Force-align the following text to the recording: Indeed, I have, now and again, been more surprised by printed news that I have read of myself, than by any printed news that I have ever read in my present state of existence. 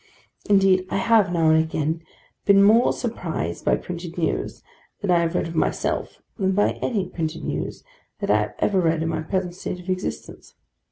Indeed, 0.49 0.87
I 0.89 0.97
have, 0.97 1.31
now 1.31 1.51
and 1.51 1.59
again, 1.63 2.01
been 2.45 2.63
more 2.63 2.91
surprised 2.91 3.63
by 3.63 3.75
printed 3.75 4.17
news 4.17 4.63
that 5.01 5.11
I 5.11 5.19
have 5.19 5.35
read 5.35 5.47
of 5.47 5.53
myself, 5.53 6.23
than 6.39 6.53
by 6.53 6.71
any 6.81 7.07
printed 7.07 7.43
news 7.43 7.83
that 8.19 8.31
I 8.31 8.39
have 8.39 8.55
ever 8.57 8.81
read 8.81 9.03
in 9.03 9.09
my 9.09 9.21
present 9.21 9.53
state 9.53 9.79
of 9.79 9.89
existence. 9.91 10.55